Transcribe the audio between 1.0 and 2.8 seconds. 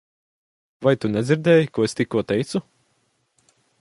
tu nedzirdēji, ko es tikko teicu?